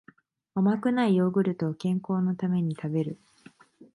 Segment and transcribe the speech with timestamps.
[0.55, 3.19] 甘くないヨーグルトを健康のために食べる